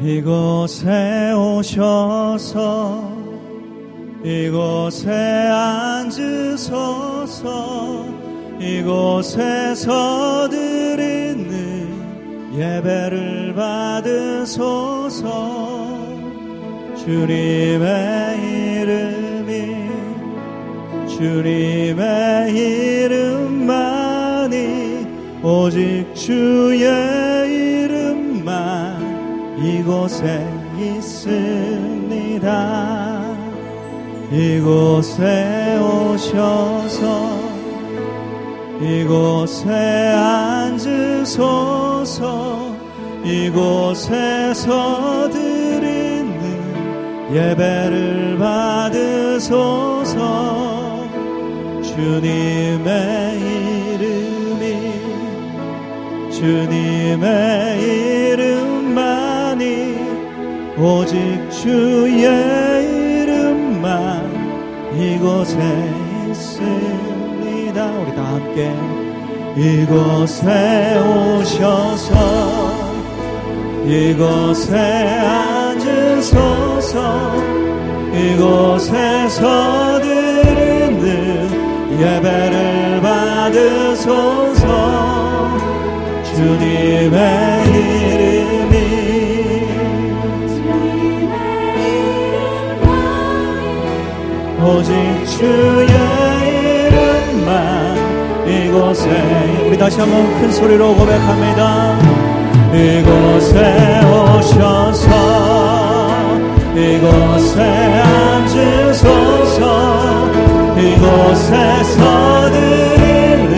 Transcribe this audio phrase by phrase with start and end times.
[0.00, 3.12] 이곳에 오셔서
[4.24, 5.10] 이곳에
[6.00, 7.38] 앉으소서
[8.60, 11.88] 이곳에 서 드리는
[12.56, 15.28] 예배를 받으소서.
[16.96, 18.36] 주님의
[18.82, 19.50] 이름이
[21.08, 22.54] 주님의
[23.04, 24.56] 이름만이
[25.42, 27.27] 오직 주의
[29.62, 30.44] 이곳에
[30.78, 32.48] 있습니다.
[34.30, 37.38] 이곳에 오셔서
[38.80, 39.72] 이곳에
[41.24, 42.28] 앉으소서.
[43.24, 46.30] 이곳에서 드리는
[47.32, 49.58] 예배를 받으소서.
[51.82, 54.92] 주님의 이름이
[56.30, 58.37] 주님의 이름만이
[60.80, 61.18] 오직
[61.50, 62.22] 주의
[63.22, 64.22] 이름만
[64.96, 65.58] 이곳에
[66.28, 67.84] 있습니다.
[67.84, 68.72] 우리 다 함께
[69.56, 72.14] 이곳에 오셔서
[73.86, 74.76] 이곳에
[75.68, 76.98] 앉으소서
[78.14, 81.48] 이곳에 서 드리는
[82.00, 84.68] 예배를 받으소서.
[86.24, 87.18] 주님의
[87.66, 88.47] 이름
[94.68, 94.92] 오직
[95.24, 95.88] 주의
[96.88, 97.96] 이름만
[98.46, 99.08] 이곳에
[99.66, 101.98] 우리 다시 한번 큰 소리로 고백합니다.
[102.74, 105.08] 이곳에 오셔서
[106.76, 107.62] 이곳에
[108.42, 109.62] 앉으소서
[110.76, 113.54] 이곳에 서 드리는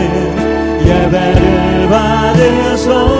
[0.87, 3.20] 예배를 받으소서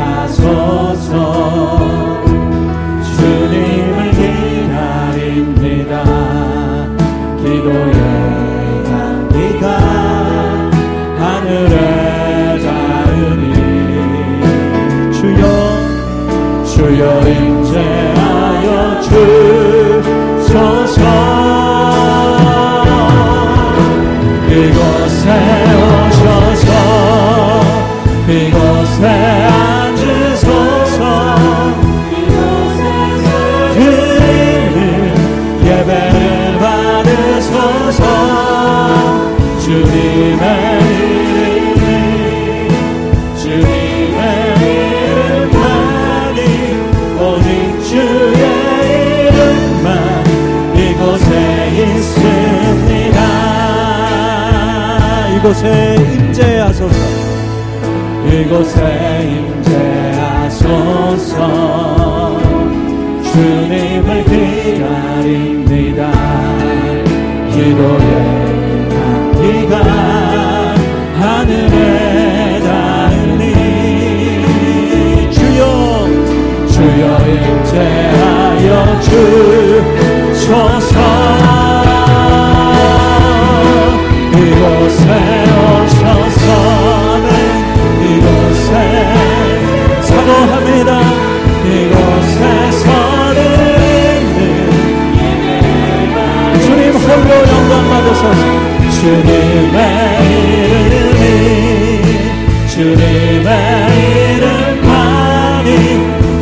[0.51, 2.23] 하소서.
[3.17, 5.93] 주님을 기다립니다.
[7.37, 7.95] 기도의
[8.85, 9.65] 향기가
[11.19, 11.75] 하늘에
[12.63, 13.43] 닿으니
[15.13, 15.41] 주여
[16.65, 18.67] 주여 임재하여
[19.01, 20.99] 주소서
[55.51, 56.95] 이곳에 임재하소서.
[58.25, 58.79] 이곳에
[60.47, 61.35] 임재하소서.
[63.21, 66.01] 주님을 기다립니다.
[67.51, 68.07] 기도의
[68.95, 69.73] 향기가
[71.19, 73.43] 하늘에 닿으니
[75.33, 75.61] 주여
[76.69, 78.69] 주여 임재하여
[80.31, 80.95] 주소서.
[84.33, 85.30] 이곳에
[97.11, 98.41] 홀로 영광 받으소서
[99.01, 99.77] 주님의
[100.31, 101.23] 이름이
[102.69, 103.49] 주님의
[104.37, 105.69] 이름만이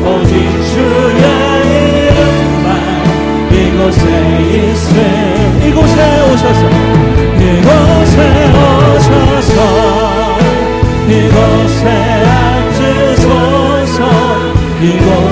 [0.06, 0.32] 오직
[0.70, 1.24] 주의
[2.06, 2.68] 이름만
[3.52, 4.04] 이곳에
[4.54, 4.88] 있음
[5.66, 5.98] 이곳에
[6.32, 6.62] 오셔서
[7.40, 8.18] 이곳에
[8.54, 9.58] 오셔서
[11.10, 11.84] 이곳에
[12.78, 13.98] 앉으소서
[14.84, 15.29] 이곳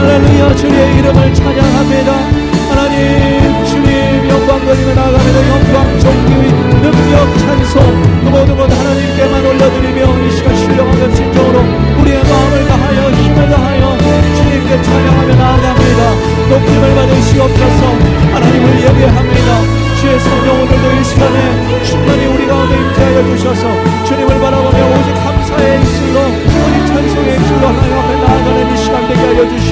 [0.00, 1.99] 할렐루야 주의 이름을 찬양하며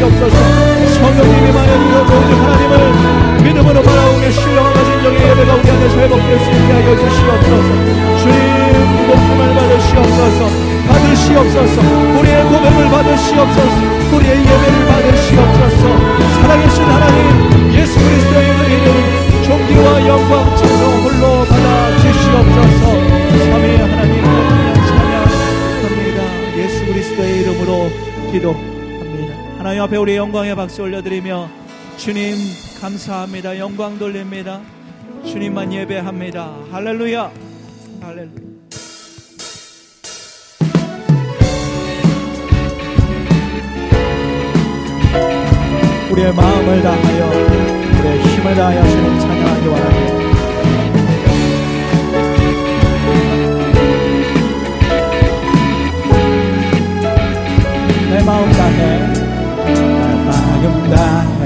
[0.08, 0.58] 주옵소서
[0.94, 6.50] 성령님이 마련히 여주오니 그 하나님을 믿음으로 바라오며 신령한 가진 영의 예배가 우리 안에서 회복될 수
[6.50, 7.68] 있게 하여 주시옵소서.
[8.18, 10.40] 주님 복음을 받으시옵소서.
[10.88, 11.80] 받으시옵소서.
[12.18, 14.16] 우리의 고백을 받으시옵소서.
[14.16, 15.82] 우리의 예배를 받으시옵소서.
[16.40, 22.82] 살아계신 하나님 예수 그리스도의 이름 존귀와 영광 찬송 홀로 받아 주시옵소서.
[23.50, 24.24] 삼위 하나님
[24.88, 26.58] 찬양합니다.
[26.58, 27.90] 예수 그리스도의 이름으로
[28.32, 28.77] 기도
[29.68, 31.46] 하나님 앞에 우리 영광의 박수 올려드리며
[31.98, 32.36] 주님
[32.80, 33.58] 감사합니다.
[33.58, 34.62] 영광 돌립니다.
[35.26, 36.54] 주님만 예배합니다.
[36.72, 37.30] 할렐루야.
[38.00, 38.30] 할렐루야.
[46.12, 47.26] 우리의 마음을 다하여
[48.00, 50.18] 우리의 힘을 다하여 주님 찬양하기 원합니다.
[58.10, 58.50] 내 마음
[60.60, 61.37] 다해 내 마음 다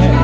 [0.00, 0.23] 내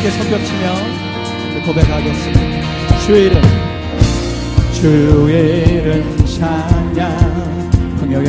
[0.00, 0.64] 함께 성겹치며
[1.66, 3.00] 고백하겠습니다.
[3.04, 3.42] 주 이름
[4.72, 6.96] 주 이름 찬양
[7.98, 8.24] 풍요의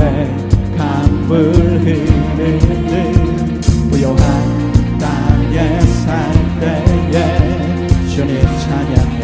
[0.78, 4.20] 강물 흐르는 부요한
[5.00, 6.10] 땅에 살
[6.60, 7.16] 때에
[8.10, 9.22] 주님 찬양해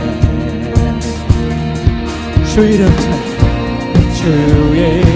[2.46, 4.22] 주 이름 찬양 주
[4.74, 5.07] 이름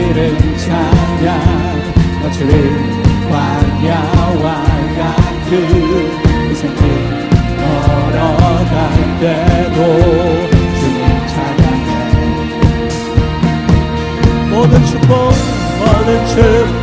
[15.11, 15.33] 못
[15.83, 16.80] 아는 채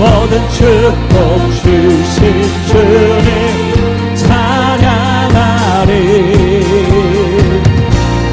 [0.00, 5.92] 모든 축복 주신 주님 찬양하리.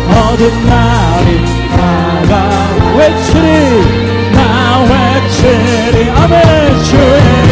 [0.09, 1.29] 어둠 날이
[1.75, 2.33] 다가
[2.97, 3.47] 외치리
[4.31, 4.39] 나
[4.79, 7.46] 외치리 아멘 주님.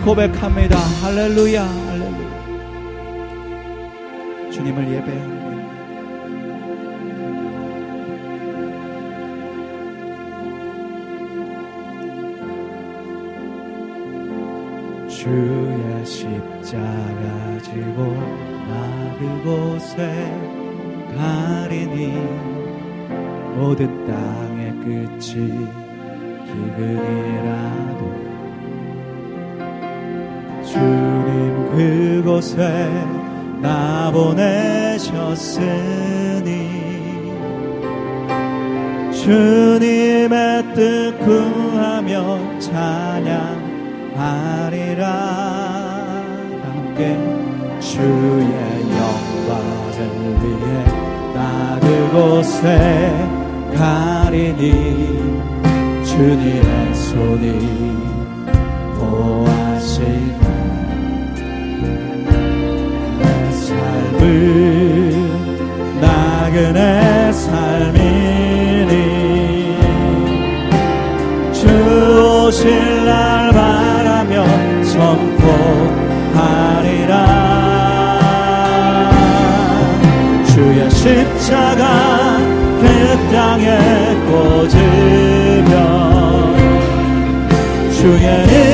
[0.00, 0.78] 주님을 고백합니다.
[0.78, 2.30] 할렐루야, 할렐루야.
[4.50, 5.40] 주님을 예배합니다.
[15.08, 18.14] 주의 십자가 지고
[18.68, 19.98] 나 그곳에
[21.16, 22.12] 가리니
[23.56, 25.68] 모든 땅의 끝이
[26.46, 27.89] 기근이라
[30.72, 32.58] 주님 그곳에
[33.60, 35.10] 나 보내셨으니
[39.12, 43.40] 주님의 뜻 구하며 찬양하리라.
[46.62, 47.18] 함께
[47.80, 48.52] 주의
[48.96, 49.98] 영광을
[50.42, 50.66] 위해
[51.34, 52.66] 나 그곳에
[53.76, 54.64] 가리니
[56.04, 57.46] 주님의 손이
[58.98, 59.96] 보하시
[66.00, 68.94] 나그네 삶이니.
[71.52, 71.66] 주
[72.46, 74.44] 오실 날 바라며
[74.84, 75.50] 선포하리라.
[80.46, 82.38] 주의 십자가
[82.80, 82.84] 그
[83.32, 83.66] 땅에
[84.26, 85.74] 꽂으며
[87.92, 88.69] 주의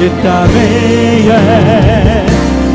[0.00, 1.36] 이땅 위에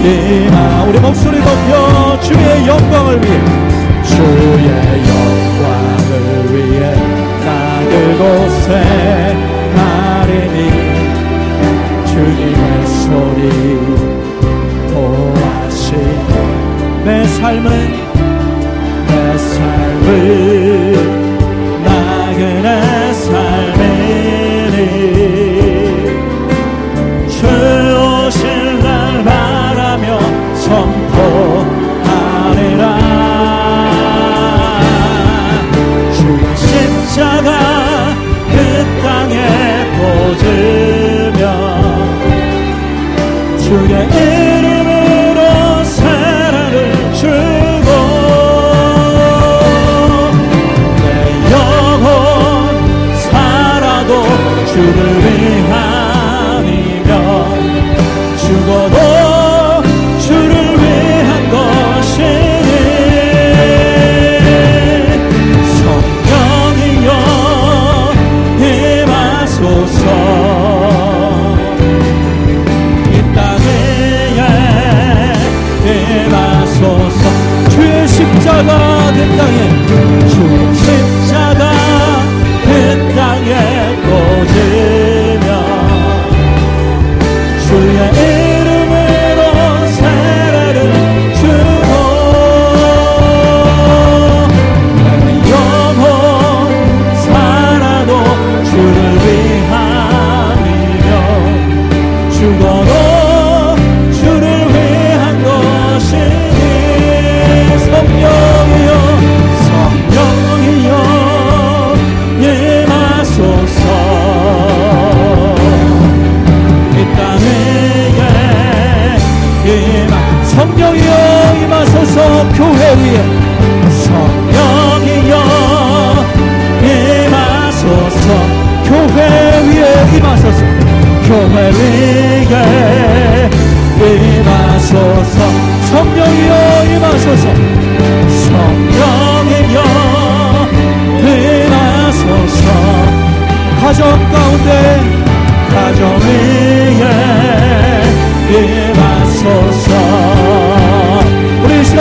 [0.04, 3.40] 임하 우리 목소리 높여 주의 영광을 위해
[4.04, 4.70] 주의
[5.10, 6.94] 영광을 위해
[7.44, 7.50] 나
[7.90, 9.05] 그곳에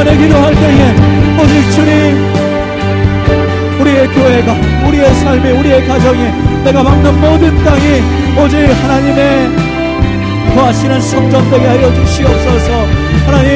[0.05, 0.95] 시간에 기도할 때에
[1.43, 1.91] 오직 주님
[3.81, 4.53] 우리의 교회가
[4.87, 8.03] 우리의 삶이 우리의 가정이 내가 막는 모든 땅이
[8.39, 9.51] 오직 하나님의
[10.55, 12.87] 거하시는 성전 되게 하여 주시옵소서.
[13.27, 13.49] 하나님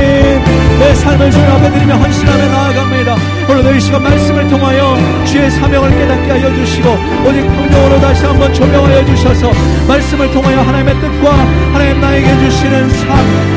[0.81, 6.31] 내 삶을 주님 앞에 드리며 헌신하며 나아갑니다 오늘도 이 시간 말씀을 통하여 주의 사명을 깨닫게
[6.31, 6.91] 하여 주시고
[7.27, 9.51] 오직 성령으로 다시 한번 조명하여 주셔서
[9.89, 11.33] 말씀을 통하여 하나님의 뜻과
[11.73, 13.11] 하나님 나에게 주시는 삶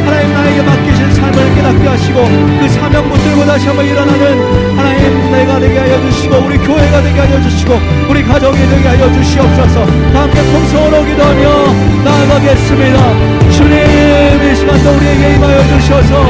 [0.03, 2.19] 하나님 나에게 맡기신 삶을 깨닫게 하시고
[2.59, 7.41] 그 사명 붙들고 다시 한번 일어나는 하나님 내가 되게 하여 주시고 우리 교회가 되게 하여
[7.43, 9.85] 주시고 우리 가정이 되게 하여 주시옵소서.
[9.85, 13.51] 다 함께 통성으로 기도하며 나아가겠습니다.
[13.51, 16.25] 주님 이 시간도 우리에게 임하여 주셔서